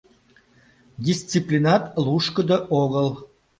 [1.05, 3.07] Дисциплинат лушкыдо огыл.